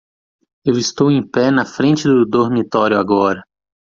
[0.65, 3.43] Eu estou em pé na frente do dormitório agora.